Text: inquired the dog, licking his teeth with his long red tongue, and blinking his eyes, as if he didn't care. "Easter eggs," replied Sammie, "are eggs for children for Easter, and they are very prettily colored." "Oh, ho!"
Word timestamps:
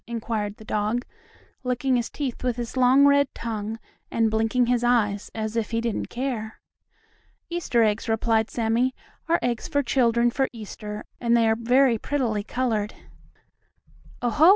inquired 0.07 0.57
the 0.57 0.65
dog, 0.65 1.05
licking 1.63 1.95
his 1.95 2.09
teeth 2.09 2.43
with 2.43 2.55
his 2.55 2.75
long 2.75 3.05
red 3.05 3.27
tongue, 3.35 3.77
and 4.09 4.31
blinking 4.31 4.65
his 4.65 4.83
eyes, 4.83 5.29
as 5.35 5.55
if 5.55 5.69
he 5.69 5.79
didn't 5.79 6.07
care. 6.07 6.59
"Easter 7.51 7.83
eggs," 7.83 8.09
replied 8.09 8.49
Sammie, 8.49 8.95
"are 9.29 9.37
eggs 9.43 9.67
for 9.67 9.83
children 9.83 10.31
for 10.31 10.49
Easter, 10.51 11.03
and 11.19 11.37
they 11.37 11.47
are 11.47 11.55
very 11.55 11.99
prettily 11.99 12.43
colored." 12.43 12.95
"Oh, 14.23 14.31
ho!" 14.31 14.49